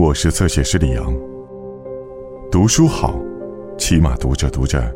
[0.00, 1.14] 我是侧写师李阳。
[2.50, 3.20] 读书好，
[3.76, 4.90] 起码读着读着，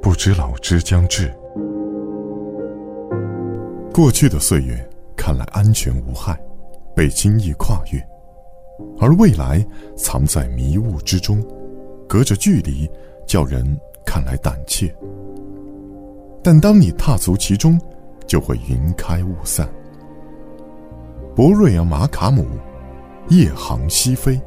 [0.00, 1.28] 不知老之将至。
[3.92, 4.78] 过去的岁月
[5.16, 6.40] 看来安全无害，
[6.94, 7.98] 被轻易跨越；
[9.00, 9.60] 而未来
[9.96, 11.44] 藏在迷雾之中，
[12.08, 12.88] 隔着距离，
[13.26, 13.66] 叫人
[14.06, 14.88] 看来胆怯。
[16.44, 17.76] 但当你踏足其中，
[18.24, 19.68] 就会云开雾散。
[21.34, 22.46] 博瑞尔·马卡姆，
[23.30, 24.40] 夜航西飞。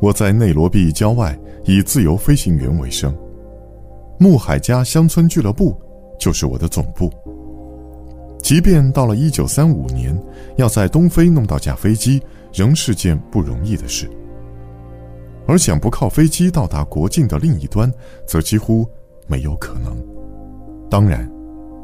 [0.00, 3.14] 我在内罗毕郊外以自由飞行员为生，
[4.18, 5.76] 穆海加乡村俱乐部
[6.18, 7.10] 就是我的总部。
[8.40, 10.16] 即便到了一九三五年，
[10.56, 12.22] 要在东非弄到架飞机，
[12.52, 14.08] 仍是件不容易的事。
[15.46, 17.92] 而想不靠飞机到达国境的另一端，
[18.26, 18.86] 则几乎
[19.26, 19.96] 没有可能。
[20.90, 21.28] 当然。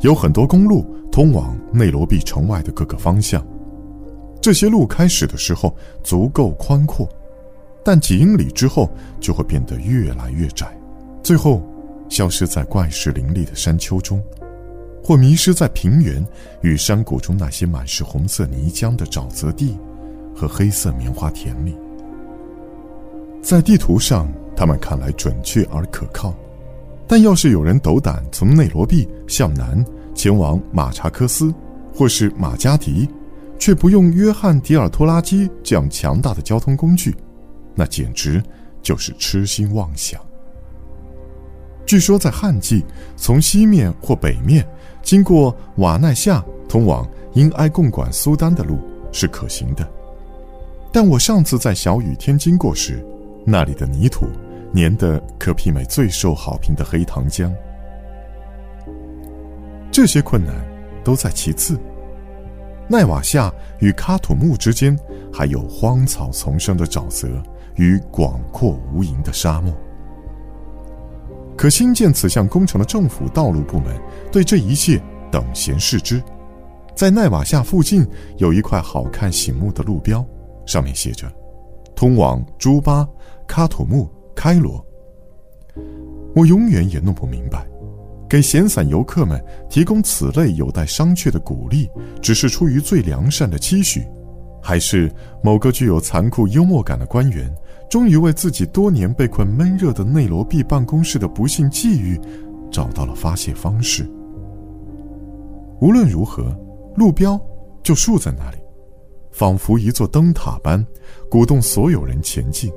[0.01, 3.43] 有很多公路通往内罗毕城外的各个方向，
[4.39, 7.09] 这些路开始的时候足够宽阔，
[7.85, 8.91] 但几英里之后
[9.21, 10.67] 就会变得越来越窄，
[11.23, 11.63] 最后
[12.09, 14.23] 消失在怪石林立的山丘中，
[15.03, 16.27] 或迷失在平原
[16.63, 19.79] 与山谷中那些满是红色泥浆的沼泽地
[20.35, 21.77] 和黑色棉花田里。
[23.43, 26.35] 在地图上，他们看来准确而可靠。
[27.07, 31.53] 但要是有人斗胆从内罗毕向南前往马查科斯，
[31.95, 33.07] 或是马加迪，
[33.59, 37.15] 却不用约翰迪尔拖拉机这样强大的交通工具，
[37.75, 38.43] 那简直
[38.83, 40.21] 就是痴心妄想。
[41.87, 42.85] 据说在旱季，
[43.17, 44.67] 从西面或北面
[45.03, 48.79] 经过瓦奈夏通往因埃贡管苏丹的路
[49.13, 49.87] 是可行的，
[50.93, 53.05] 但我上次在小雨天经过时，
[53.45, 54.27] 那里的泥土。
[54.77, 57.49] 粘的可媲美最受好评的黑糖浆。
[59.93, 60.53] 这些困难
[61.05, 61.79] 都在其次。
[62.89, 64.99] 奈瓦夏与喀土穆之间
[65.33, 67.41] 还有荒草丛生的沼泽
[67.77, 69.73] 与广阔无垠的沙漠。
[71.57, 73.97] 可新建此项工程的政府道路部门
[74.33, 75.01] 对这一切
[75.31, 76.23] 等闲视之。
[76.95, 78.07] 在奈瓦夏附近
[78.39, 80.25] 有一块好看醒目的路标，
[80.67, 81.31] 上面写着
[81.95, 83.09] ：“通往朱巴、
[83.47, 84.85] 喀土穆。”开罗，
[86.35, 87.65] 我永远也弄不明白，
[88.29, 89.41] 给闲散游客们
[89.71, 91.89] 提供此类有待商榷的鼓励，
[92.21, 94.05] 只是出于最良善的期许，
[94.61, 95.09] 还是
[95.41, 97.49] 某个具有残酷幽默感的官员，
[97.95, 102.21] 终于为自己多年被困闷热的内罗毕办公室的不幸际遇，
[102.69, 104.05] 找到了发泄方式。
[105.81, 106.53] 无论如何，
[106.97, 107.41] 路标
[107.85, 108.57] 就竖在那里，
[109.31, 110.85] 仿佛一座灯塔般，
[111.31, 112.69] 鼓动所有人前进。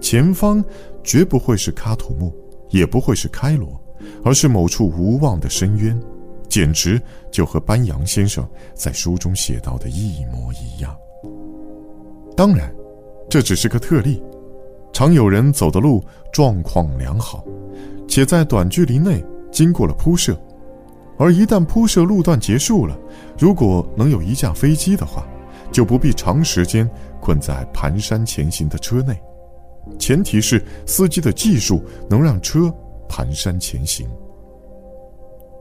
[0.00, 0.60] 前方
[1.04, 2.34] 绝不会是喀土穆，
[2.70, 3.80] 也不会是开罗，
[4.24, 5.96] 而是某处无望的深渊，
[6.48, 7.00] 简直
[7.30, 8.44] 就和班扬先生
[8.74, 10.96] 在书中写到的一模一样。
[12.36, 12.74] 当然，
[13.30, 14.20] 这只是个特例，
[14.92, 17.44] 常有人走的路状况良好，
[18.08, 20.36] 且在短距离内经过了铺设，
[21.16, 22.98] 而一旦铺设路段结束了，
[23.38, 25.24] 如果能有一架飞机的话，
[25.70, 26.90] 就不必长时间
[27.20, 29.16] 困在蹒跚前行的车内。
[29.96, 32.62] 前提是司机的技术能让车
[33.08, 34.08] 蹒跚前行。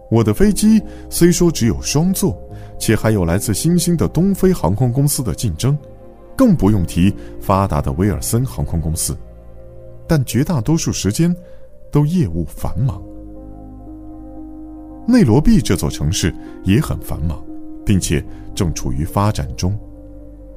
[0.09, 2.35] 我的飞机虽说只有双座，
[2.79, 5.77] 且还有来自新兴的东非航空公司的竞争，
[6.39, 9.13] 更不用提发达的威尔森航空公司，
[10.07, 11.35] 但绝大多数时间
[11.91, 13.03] 都业务繁忙。
[15.05, 16.33] 内罗毕这座城市
[16.63, 17.43] 也很繁忙，
[17.85, 18.23] 并且
[18.55, 19.77] 正处于发展中。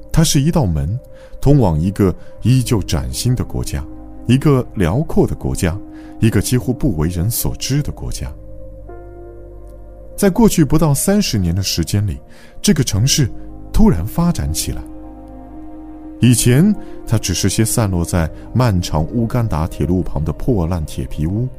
[0.09, 0.97] 它是一道门，
[1.41, 3.85] 通往一个依旧崭新的国家，
[4.25, 5.77] 一个辽阔的国家，
[6.21, 8.31] 一个几乎不为人所知的国家。
[10.15, 12.21] 在过去不到三十年的时间里，
[12.61, 13.29] 这个城市
[13.73, 14.81] 突然发展起来。
[16.23, 16.73] 以前，
[17.05, 21.49] 它只是些散落在漫长乌干达铁路旁的破烂铁皮屋，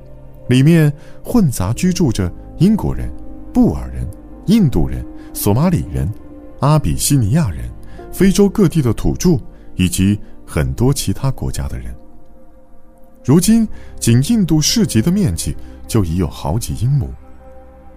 [0.49, 0.91] 里面
[1.23, 3.13] 混杂居住着英国人、
[3.53, 4.09] 布尔人、
[4.47, 5.05] 印度人、
[5.35, 6.11] 索马里人、
[6.61, 7.71] 阿比西尼亚人。
[8.11, 9.37] 非洲各地的土著
[9.75, 11.95] 以及很多其他国家的人。
[13.23, 13.69] 如今，
[14.01, 15.55] 仅印度市集的面积
[15.87, 17.11] 就已有好几英亩，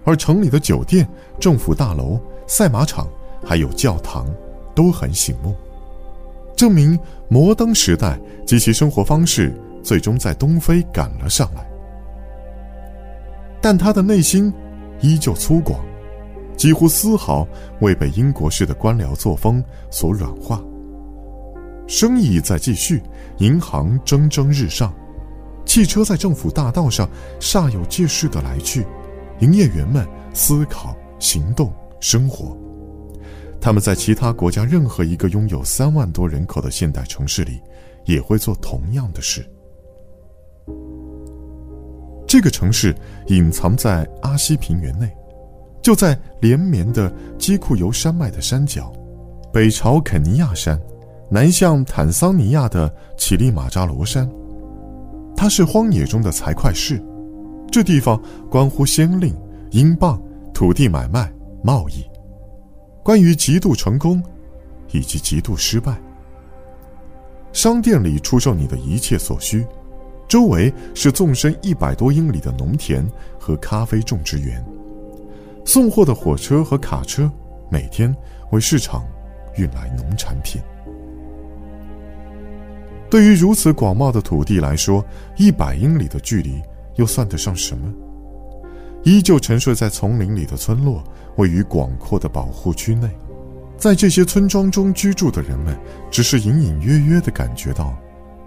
[0.04, 1.08] 而城里的酒店、
[1.40, 3.08] 政府大楼、赛马场，
[3.46, 4.28] 还有教堂，
[4.76, 5.56] 都很醒目，
[6.58, 7.00] 证明
[7.30, 11.66] 摩登时代及其生活方式最终在东非赶了上来。
[13.62, 14.54] 但他的内心
[15.00, 15.76] 依旧粗犷。
[16.58, 17.48] 几乎丝毫
[17.82, 20.60] 未被英国式的官僚作风所软化。
[21.86, 23.00] 生意在继续，
[23.38, 24.92] 银行蒸蒸日上，
[25.66, 27.08] 汽车在政府大道上
[27.40, 28.84] 煞有介事的来去，
[29.40, 32.58] 营业员们思考、行动、生活，
[33.68, 37.62] 他们在其他国家任何一个拥有三万多人口的现代城市里，
[38.06, 39.46] 也会做同样的事。
[42.26, 45.14] 这个城市隐藏在阿西平原内，
[45.82, 48.90] 就在连绵的基库尤山脉的山脚，
[49.52, 50.82] 北朝肯尼亚山，
[51.30, 54.32] 南向坦桑尼亚的乞力马扎罗山。
[55.36, 57.04] 它是荒野中的财会市，
[57.70, 58.18] 这地方
[58.50, 59.36] 关乎先令、
[59.72, 60.18] 英镑、
[60.54, 61.30] 土地买卖、
[61.62, 62.06] 贸易。
[63.08, 64.22] 关于极度成功，
[64.92, 65.98] 以及极度失败。
[67.54, 69.66] 商店里出售你的一切所需，
[70.28, 73.08] 周围是纵深一百多英里的农田
[73.40, 74.62] 和咖啡种植园。
[75.64, 77.32] 送货的火车和卡车
[77.72, 78.14] 每天
[78.52, 79.06] 为市场
[79.56, 80.62] 运来农产品。
[83.10, 85.02] 对于如此广袤的土地来说，
[85.38, 86.62] 一百英里的距离
[86.96, 87.90] 又算得上什么？
[89.04, 91.02] 依旧沉睡在丛林里的村落，
[91.38, 93.10] 位于广阔的保护区内。
[93.78, 95.78] 在这些村庄中居住的人们，
[96.12, 97.98] 只是隐隐约约地感觉到，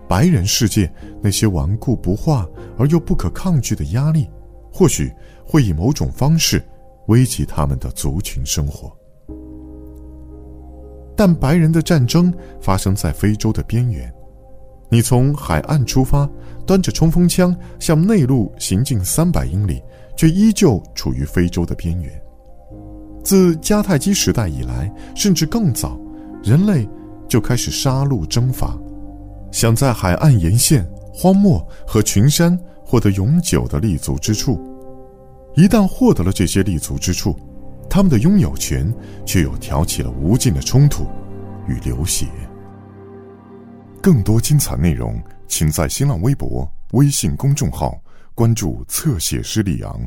[0.08, 0.92] 白人世界
[1.22, 2.46] 那些顽固不化
[2.76, 4.28] 而又不可抗拒的压力，
[4.72, 5.12] 或许
[5.44, 6.62] 会以某种方式
[7.06, 8.94] 危及他们的族群生活。
[11.16, 14.12] 但白人的战争发生在非洲的边缘，
[14.90, 16.28] 你从海岸出发，
[16.66, 19.82] 端着冲锋枪向内陆行进三百英里。
[20.16, 22.22] 却依旧处于非洲的边缘。
[23.22, 25.98] 自迦太基时代以来，甚至更早，
[26.42, 26.88] 人类
[27.28, 28.76] 就开始杀戮征伐，
[29.52, 34.58] 想在海岸沿线、荒漠和群山获得永久的立足之处。
[35.54, 37.36] 一旦获得了这些立足之处，
[37.88, 38.92] 他们的拥有权
[39.26, 41.06] 却又挑起了无尽的冲突
[41.66, 42.26] 与流血。
[44.00, 48.00] 更多精彩内容，请在新浪微博、微信公众号。
[48.32, 50.00] 关注侧写师李昂。